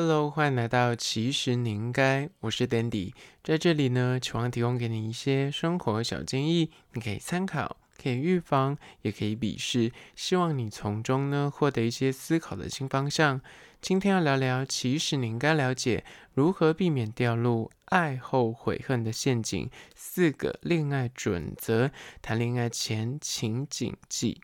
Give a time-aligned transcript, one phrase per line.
[0.00, 3.12] Hello，欢迎来到其实你应该，我是 Dandy，
[3.42, 13.40] 在这里呢，希望提供给你一些生活小建议，你可以参考，可以预防，也可以鄙视，希望你从中呢获得一些思考的新方向。
[13.80, 21.90] 今天要聊聊，其实你应该了解如何避免掉入爱后悔恨的陷阱，四个恋爱准则，
[22.22, 24.40] 谈恋爱前请谨记。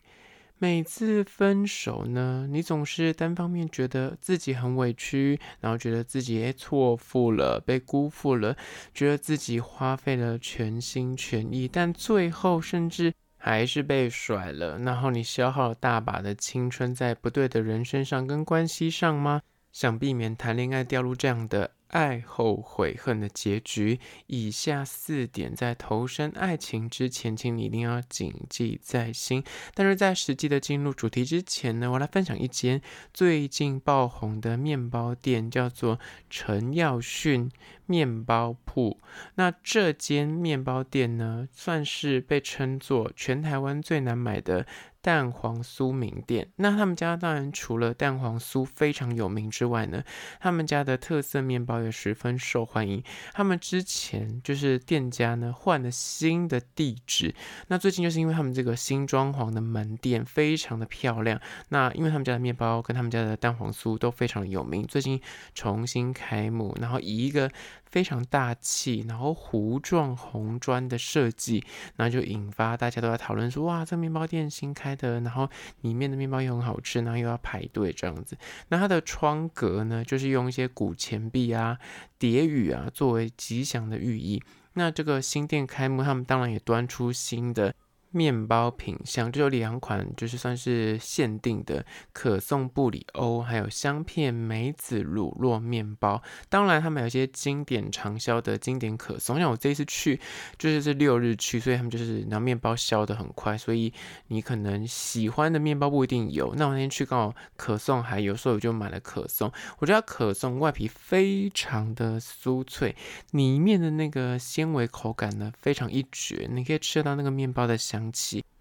[0.65, 8.57] 每次分手呢，你总是单方面觉得自己很委屈，然后觉得自己诶错付了，被辜负了，
[8.91, 14.79] 觉得自己花费了全心全意，但最后甚至还是被甩了。
[14.79, 19.43] 然后你消耗了大把的青春在不对的人身上跟关系上吗？
[19.71, 29.43] 想避免谈恋爱掉入这样的爱后悔恨的结局，以下四点在投身爱情之前，请你一定要谨记在心。
[29.73, 32.81] 但是在实际的进入主题之前呢，我来分享一间
[33.13, 35.99] 最近爆红的面包店，叫做
[36.29, 37.49] 陈耀迅
[37.85, 38.99] 面包铺。
[39.35, 44.65] 那这间面包店呢，算是被称作全台湾最难买的。
[45.01, 50.03] 蛋黄酥名店，那他们家当然除了蛋黄酥非常有名之外呢，
[50.39, 53.03] 他们家的特色面包也十分受欢迎。
[53.33, 57.33] 他们之前就是店家呢换了新的地址，
[57.67, 65.19] 那最近就是因为他们这个新装潢的门店非常的漂亮，那因为他们家的面包跟他们家的蛋黄酥都非常的有名，最近
[65.53, 67.49] 重新开幕，然后以一个
[67.85, 71.63] 非常大气，然后糊状红砖的设计，
[71.95, 75.49] 然后就引发大家都在讨论说，哇，这面包店新开的，然后
[75.81, 78.37] 里面的面包又很好吃，然后又要排队这样子。
[78.69, 81.77] 那它的窗格呢，就是用一些古钱币啊、
[82.19, 84.43] 叠语啊作为吉祥的寓意。
[84.73, 87.73] 那这个新店开幕，他们当然也端出新的。
[88.15, 96.23] 面包品相就有两款，就是算是限定的可颂布里欧，还有香片梅子乳酪面包。
[96.47, 100.17] 当然，他们有一些经典长销的经典可颂，像我这一次去
[100.57, 103.91] 就是这六日去，所以他们就是拿面包销的很快，所以
[104.27, 106.55] 你可能喜欢的面包不一定有。
[106.55, 109.51] 那我那天去刚好可颂还有，所以我就买了可颂。
[109.79, 112.95] 我觉得可颂外皮非常的酥脆，
[113.31, 118.04] 里面的那个纤维口感呢非常一绝，你可以吃得到那个面包的香。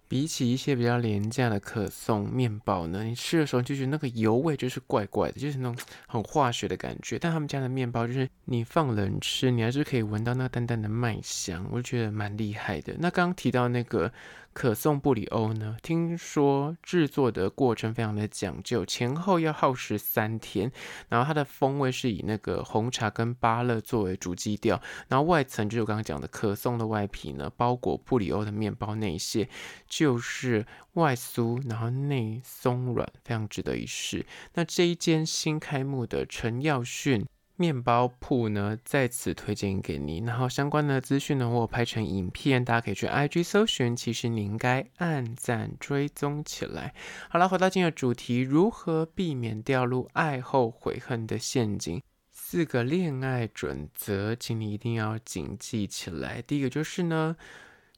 [0.06, 7.18] 比起一些比较廉价的可颂面包呢，你吃的时候就觉得那个油味就是怪怪的，就是那种很化学的感觉。
[7.18, 12.94] 但他们家的面包就是你放冷吃，你还是可以闻到那淡淡的麦香，我就觉得蛮厉害的。
[12.98, 14.12] 那刚刚提到那个。
[14.54, 20.70] 可颂布里欧呢，听说制作的过程非常的讲究，前后要耗时三天。
[21.08, 29.48] 然后它的风味是以那个红茶跟芭乐作为主基调，然后外层就是我刚刚讲的可颂的外皮呢，包裹布里欧的面包内馅，
[29.88, 34.24] 就是外酥，然后内松软，非常值得一试。
[34.54, 37.26] 那这一间新开幕的陈耀训。
[37.56, 40.18] 面包铺呢，在此推荐给你。
[40.26, 43.94] 然后相关的资讯呢，我有拍成影片，大家可以去 IG 搜寻。
[43.94, 46.94] 其实你应该按赞追踪起来。
[47.28, 52.02] 好了，回到今天的主题，如何避免掉入爱后悔恨的陷阱？
[52.30, 56.42] 四个恋爱准则，请你一定要谨记起来。
[56.42, 57.36] 第一个就是呢。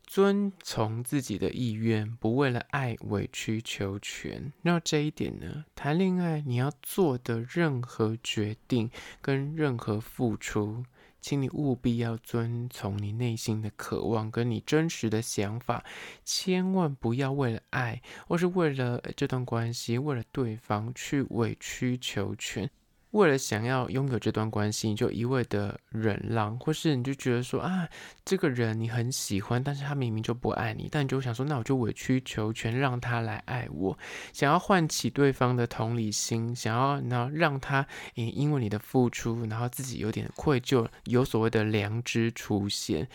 [0.06, 4.53] 遵从自己的意愿，不为了爱委曲求全。
[4.62, 8.89] 那这一点呢，谈恋爱你要做的任何决定
[9.21, 10.84] 跟任何付出，
[11.21, 15.84] 请你务必要遵从你内心的渴望跟你真实的想法，
[16.25, 22.71] 千万不要为了爱或是为了这段关系，为了对方去委曲求全。
[23.16, 27.88] 为了想要拥有这段关系，你就一味的忍让，或是你就觉得说啊，
[28.27, 33.99] 这个人你很喜欢，但是他明明就不爱你，但你就想说，那我就委曲求全，让他来爱我，
[34.34, 43.09] 想要唤起对方的同理心，想要然后让他也因为你的付出，然后自己有点愧疚，有所谓的良知出现。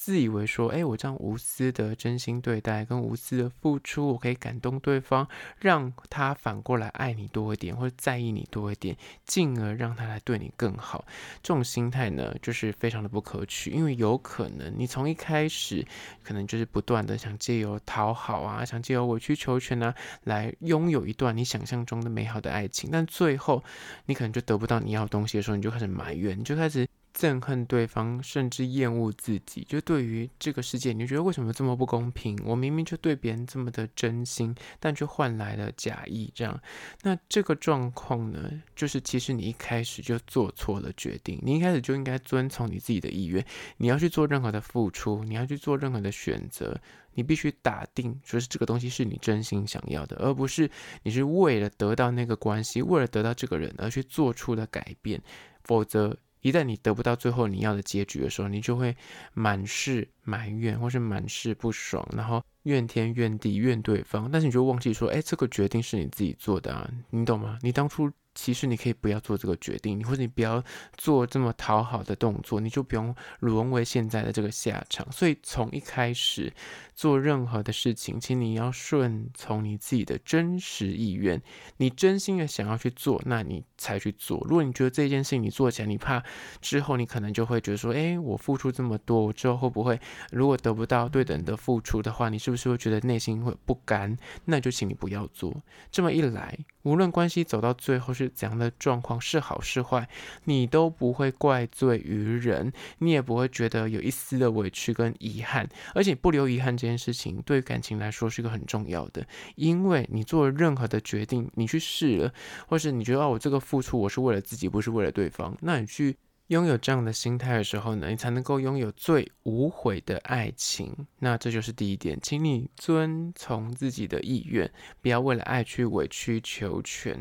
[0.00, 5.28] 自以为说，哎，我这样无私的真心对待跟无私的付出，我可以感动对方，
[5.58, 8.96] 让他反过来爱你多一点，或者在意你多一点，
[9.26, 11.04] 进而让他来对你更好。
[11.42, 15.86] 这种心态呢，就是非常的不可取，因为有可能你从一开始
[16.22, 19.94] 可能就是不断的想借由讨好啊，想借由委曲求全啊，
[20.24, 23.62] 来拥有一段你想象中的美好的爱情，但最后
[24.06, 26.88] 你可能就得不到你要的东西的时候，你就开始埋怨，你就开始。
[27.14, 29.64] 憎恨对方，甚至厌恶自己。
[29.68, 32.38] 就对于这个世界，你觉得为什么这么不公平？
[32.44, 36.30] 我明明就对别人这么的真心，但却换来了假意。
[36.34, 36.60] 这样，
[37.02, 41.38] 那这个状况呢，就是其实你一开始就做错了决定。
[41.42, 43.44] 你一开始就应该遵从你自己的意愿。
[43.76, 46.80] 你要去做任何的付出，你要去做任何的选择，
[47.14, 50.70] 你必须打定，说是这个东西是你真心想要的，而不是
[51.02, 55.20] 你是为了得到那个关系，为了得到这个人而去做出的改变。
[55.64, 58.96] 否则，一旦你得不到最后你要的结局的时候，你就会
[59.34, 64.30] 满是埋怨，或是满是不爽，然后怨天怨地怨对方。
[64.30, 67.58] 但是你就忘记说，哎，这个决定是你自己做的啊，你懂吗？
[67.62, 68.10] 你当初。
[68.42, 70.64] 其实你可以不要做这个决定，你或者你不要
[70.96, 75.06] 做这么讨好的动作，你就不用沦为现在的这个下场。
[75.12, 76.50] 所以从一开始
[76.94, 81.42] 做任何的事情，请你要顺从你自己的真实意愿，
[81.76, 84.38] 你真心的想要去做，那你才去做。
[84.48, 86.22] 如果你觉得这件事情你做起来，你怕
[86.62, 90.00] 之后你可能就会觉得说，哎，我付出这么多，我之后会不会
[90.32, 94.16] 如果得不到对等的付出的话，你是不是会觉得内心会不甘？
[94.46, 95.54] 那就请你不要做。
[95.90, 100.08] 这么一来，无论关系走到最后是怎样的状况，是好是坏，
[100.44, 112.32] 你都不会怪罪于人，你也不会觉得有一丝的委屈跟遗憾，而且不留遗憾这件事情，对于感情来说是一个很重要的，因为你做了任何的决定，你去试了，
[112.66, 116.16] 或是你觉得哦，我这个付出我是为了自己，不是为了对方，那你去。
[116.50, 121.06] 拥有这样的心态的时候呢，你才能够拥有最无悔的爱情。
[121.20, 124.68] 那这就是第一点，请你遵从自己的意愿，
[125.00, 127.16] 不要为了爱去委曲求全。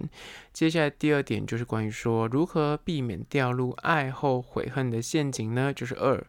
[0.51, 5.71] 接下来第二点就是关于说如何避免掉入爱后悔恨的陷阱呢？
[5.71, 6.25] 就是二，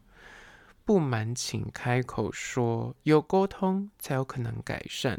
[0.84, 5.18] 不满请开口说，有沟通才有可能改善。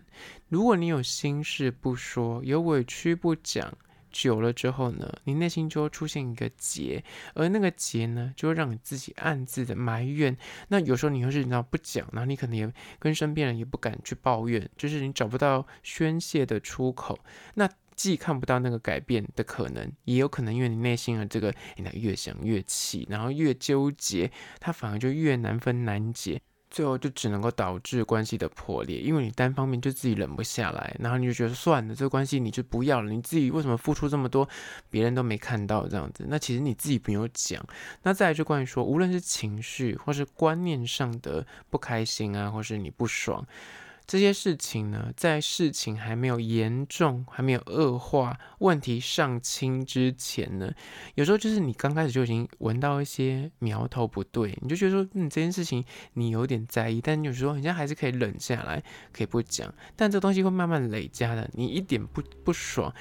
[0.49, 3.75] 如果你有心事不说，有委屈不讲。
[4.11, 7.03] 久了之后呢，你内心就会出现一个结，
[7.33, 10.37] 而那个结呢，就会让你自己暗自的埋怨。
[10.67, 17.17] 那有时候你又是你知道不讲，然后你可能也跟身边人也不敢去抱怨，就是你找不到宣泄的出口。
[17.55, 26.41] 那既看不到那个改变的可能，也有可能因为你内心的这个，你越想越气，然后越纠结，它反而就越难分难解。
[26.71, 33.11] 最后就只能够导致关系的破裂，因为你单方面就自己忍不下来，然后你就觉得算了，这个关系你就不要了。
[33.11, 34.47] 你自己为什么付出这么多，
[34.89, 36.25] 别人都没看到这样子？
[36.29, 37.63] 那其实你自己没有讲。
[38.03, 43.45] 那再来就关于说，无论是情绪或是观念上的不开心啊，或是你不爽。
[44.11, 50.69] 这些事情呢，在事情还没有严重、还没有恶化、问题上清之前呢，
[51.15, 55.85] 有时候就是你刚开始就已经闻到一些苗头不对，你就觉得说，嗯，这件事情
[56.15, 62.93] 你有点在意，但有时候人家还是可以冷下来，可以不讲，但这东西会慢慢累加的，你一点不不爽。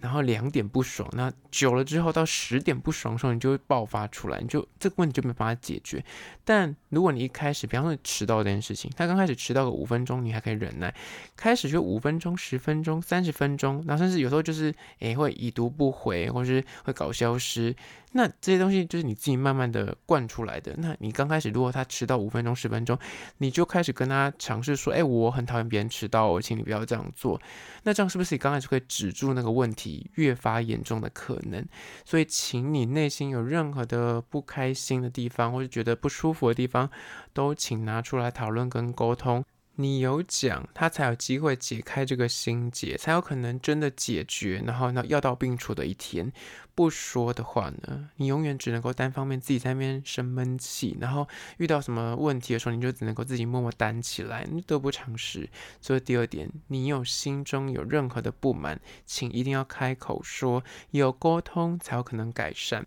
[0.00, 6.04] 然后两点不爽，那久了之后到十点不爽的时候，你就会爆发出来，你就这个问题就没办法解决。
[6.44, 10.94] 但如果你一开始，比方说迟到这件事情，他刚开始迟到个五分钟，你还可以忍耐，
[11.36, 17.74] 开始就五分钟、十分钟、三十分钟，然后甚至有时候就是诶会已读不回，或是会搞消失。
[18.12, 20.74] 那这些东西就是你自己慢慢的惯出来的。
[20.78, 22.98] 那你刚开始如果他迟到五分钟、十分钟，
[23.36, 27.40] 你就开始跟他尝试说：“哎，我很讨厌别人迟到，我请你不要这样做。”
[27.84, 31.64] 那这样是不是你刚开始可以止住那个问题越发严重的可能？
[32.04, 36.90] 所以，请你内心有任何的不开心的地方，或是觉得不舒服的地方，
[37.32, 39.44] 都请拿出来讨论跟沟通。
[39.80, 46.32] 你有讲，他才有机会解开这个心结，才有可能真的解决，然后呢，药到病除的一天。
[46.74, 51.28] 不说的话呢，你永远只能够单方面自己在那边生闷气，然后
[51.58, 55.48] 遇到什么问题的时候，你就只能够自己默默担起来，得不偿失。
[55.80, 62.84] 所以第二点，你有心中有任何的不满，请一定要开口说，有沟通才有可能改善。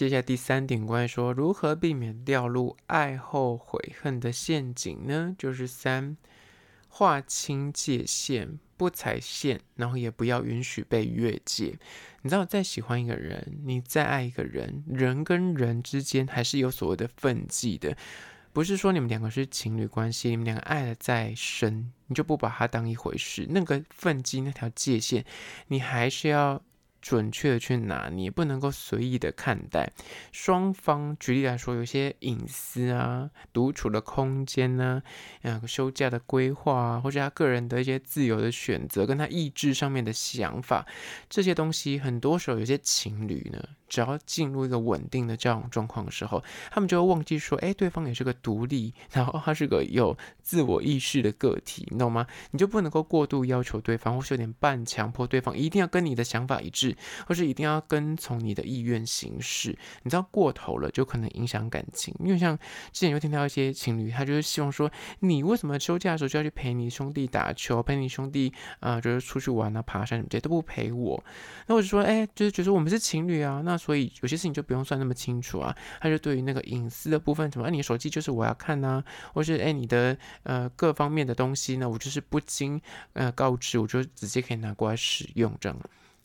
[0.00, 5.36] 接下来第三点，关于说如何避免掉入爱后悔恨的陷阱呢？
[5.36, 6.16] 就是三，
[6.88, 11.78] 划清界限，不踩线，然后也不要允许被越界。
[12.22, 17.94] 你知道，再喜欢一个人，你再爱一个人，人跟人之间还是有所谓的分际的，
[18.54, 23.46] 不是说你们两个是情侣关系，你们两个爱的再深，你就不把它当一回事。
[23.50, 25.26] 那个分际，那条界限，
[25.66, 26.62] 你还是要。
[27.00, 29.90] 准确的去拿捏，不能够随意的看待。
[30.32, 35.02] 双方举例来说，有些隐私啊、独处的空间呢、
[35.42, 40.86] 啊、嗯、休假的规划啊，或者他个人的一些自由的选择，跟他意志上面的想法，
[41.28, 43.62] 这些东西，很多时候有些情侣呢。
[43.90, 46.40] 只要进入一个稳定的交往状况的时候，
[46.70, 52.24] 他们就会忘记说，哎，对方也是个独立，然后他是个有自我意识的个体，你懂吗？
[52.52, 56.89] 你就不能够过度要求对方，或是有点半强迫对方一定要跟你的想法一致，
[57.26, 59.76] 或是一定要跟从你的意愿行事。
[60.02, 62.14] 你知道过头了，就可能影响感情。
[62.20, 62.56] 因为像
[62.92, 71.22] 之前有听到一些情侣，他就是希望说，你为什么休假的时候就要去陪你兄弟打球，陪你兄弟啊、就是出去玩啊、爬山什么这些都不陪我？
[71.66, 75.76] 那我就说，哎，就是觉得我们是情侣啊，那所以有些事情就不用算那么清楚啊。
[76.00, 79.04] 他就对于那个隐私的部分，什么，哎，你手机就是我要看呐、啊，
[79.34, 82.80] 或是哎，你的呃各方面的东西呢，我就是不经
[83.12, 85.78] 呃告知，我就直接可以拿过来使用这样。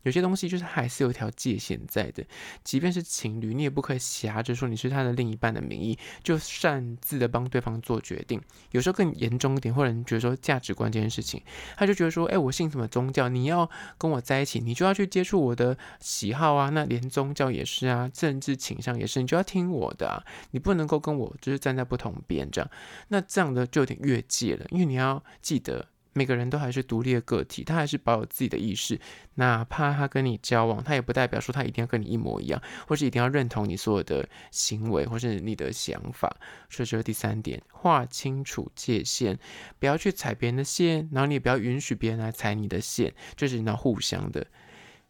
[0.06, 2.24] 有些东西就是还是有条界限在的，
[2.64, 8.40] 即便是情侣，你也不可以挟着说你是他的另一半的名义，就擅自的帮对方做决定。
[8.70, 11.42] 有时候更严重一点，或者你觉得说价值观这件事情，
[11.76, 22.70] 他就觉得说，哎，我信什么宗教，你要跟我在一起，你就要去接触我的喜好啊，那连宗教也是啊，政治倾向也是，你就要听我的啊，你不能够跟我就是站在不同边这样，
[23.08, 25.88] 那这样的就有点越界了，因为你要记得。
[26.18, 28.98] 每个人都还是独立的个体，他还是保有自己的意识，
[29.34, 36.34] 哪怕他跟你交往，他也不代表说他一定要跟你一模一样，或是一定要认同你所有的行为，或是你的想法。
[36.70, 39.38] 所以这是第三点，划清楚界限，
[39.78, 44.48] 不要去踩别人的线，然后你也不要允许别人来踩你的线，这是你要互相的。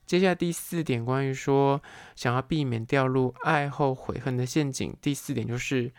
[0.07, 1.83] 接下来第四点，关于说
[2.15, 5.91] 想要避免掉入爱后悔恨的陷阱，第四点就是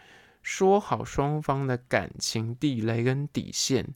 [0.43, 3.87] 说好双方的感情地雷跟底线。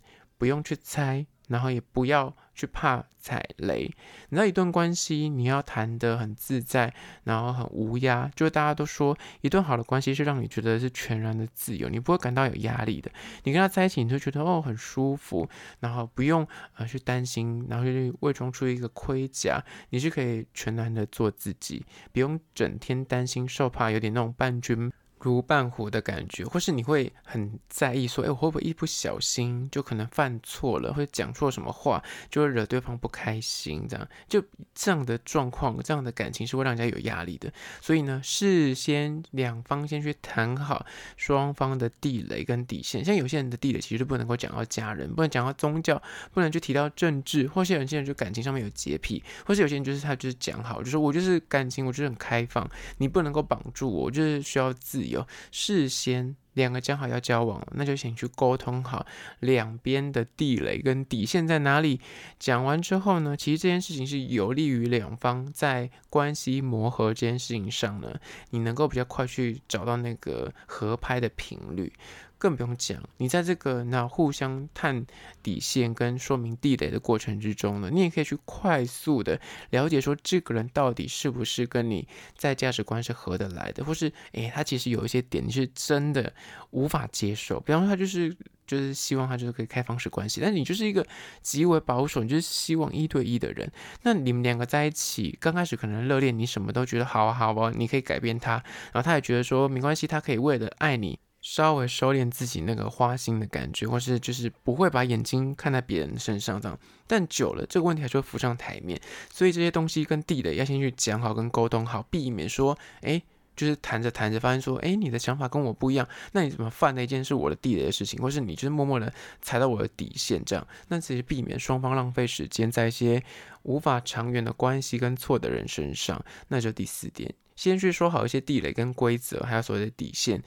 [0.40, 3.94] 不用去猜，然后也不要去怕踩雷。
[4.30, 6.94] 你知道一段关系，你要谈得很自在，
[7.24, 8.30] 然后很无压。
[8.34, 13.12] 就是大家都说，一段好的关系是让你觉得是全然的自由，你不会感到有压力的。
[13.44, 15.46] 你跟他在一起，你就觉得哦很舒服，
[15.80, 24.90] 然后不用呃去担心，然后去伪装出一个盔甲，你是可以全然的做自己，不用整天担心受怕，有点那种伴君
[25.22, 34.42] 如伴虎的感觉，或是你会很在意说，哎，我会不会一不小心就可能犯错了，或者讲错什么话，就会惹对方不开心，这样就
[34.74, 37.52] 这样的状况，这样的感情是会让人家有压力的。
[37.82, 40.86] 所以呢，事先两方先去谈好
[41.16, 43.04] 双方的地雷跟底线。
[43.04, 46.00] 像有些人的地雷其实不能够讲到家人，不能讲到宗教，
[46.32, 55.09] 不能去提到政治，或是有些人就感情上面有洁癖，或是有些人就是他就是讲好，就是我就是感情，我就是很开放，你不能够绑住我，我就是需要自由。
[55.10, 59.04] 有事先两个讲好要交往，那就先去沟通好
[59.40, 62.00] 两边的地雷跟底线在哪里。
[62.38, 68.18] 讲完之后呢，其实这件事情是有利于两方在关系磨合这件事情上呢，
[68.50, 71.92] 你能够比较快去找到那个合拍的频率。
[72.40, 75.04] 更不用讲，你在这个那互相探
[75.42, 86.32] 底线跟说明地雷的过程之中呢，你也可以去快速的了解说这个人到底是不是跟你在价值观是合得来的，或是诶，他其实有一些点你是真的
[86.70, 88.34] 无法接受，比方说他就是
[88.66, 91.06] 就是希望他就是可以开放式关系，但你就是一个
[91.42, 93.70] 极为保守，你就是希望一对一的人，
[94.02, 98.52] 那你们两个在一起刚开始可能热恋，你什么都觉得好啊好啊，你可以改变他，
[98.92, 101.18] 然后他也觉得说没关系，他可以为了爱你。
[101.40, 109.00] 稍微收敛自己那个花心的感觉，或是就是不会把眼睛看在别人身上这样，但久了这个问题还是会浮上台面，
[109.32, 113.22] 所以这些东西跟地雷要先去讲好跟沟通好，避免说，哎，
[113.56, 123.22] 就是谈着谈着发现说，哎，你的想法跟我不一样，那你怎么犯了一件是我的地雷的事情，或是你就是默默的踩到我的底线这样，那其实避免双方浪费时间在一些
[123.62, 130.42] 无法长远的关系跟错的人身上，那就第四点，先去说好一些地雷跟规则，还有所谓的底线。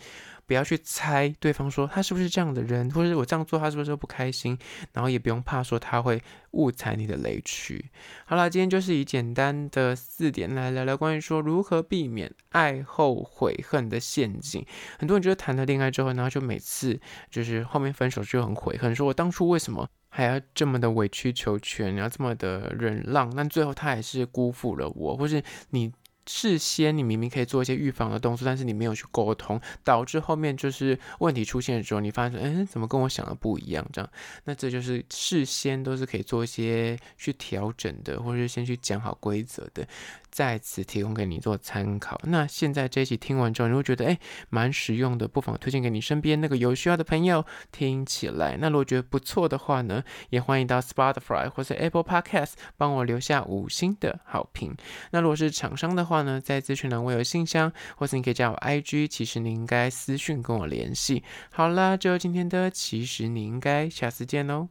[0.45, 4.57] 不要去猜对方说他是不是这样的人，或者我这样做他是不是不开心，
[4.91, 6.21] 然后也不用怕说他会
[6.51, 7.83] 误踩你的雷区。
[8.25, 14.65] 好了，今天就是以简单的四点来聊聊关于说如何避免爱后悔恨的陷阱。
[15.00, 17.00] 很多人觉得谈了恋爱之后，然后就每次
[17.31, 25.91] 就是后面分手就很悔恨，说我当初为什么还要这么的委曲求全，然后这么的忍让，但最后他还是辜负了我，或是你。
[26.25, 33.86] 事先你明明可以做一些预防的动作，但是你没有去沟通，导致后面就是问题出现的时候，你发现，哎，怎么跟我想的不一样？
[33.92, 34.10] 这样，
[34.46, 39.88] 那这就是事先都是可以做一些去调整的，或者是先去讲好规则的。
[40.30, 42.20] 在此提供给你做参考。
[42.24, 44.18] 那现在这一期听完之后，你会觉得诶
[44.50, 48.58] 蛮实用的，不妨推荐给你身边那个有需要的朋友听起来。
[48.60, 54.75] 那如果觉得不错的话呢，也欢迎到 Spotify 或者 Apple Podcast 帮我留下五星的好评。
[55.12, 61.24] 那如果是厂商的话话呢，在资讯栏我有信箱，或是你可以加我 IG，其实你应该私讯跟我联系。
[61.50, 64.67] 好啦，就今天的，其实你应该下次见喽。